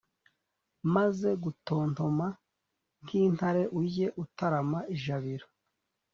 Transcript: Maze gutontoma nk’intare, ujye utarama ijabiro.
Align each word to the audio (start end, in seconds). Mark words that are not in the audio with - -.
Maze 0.95 1.29
gutontoma 1.43 2.27
nk’intare, 3.01 3.63
ujye 3.79 4.07
utarama 4.23 4.79
ijabiro. 4.95 5.45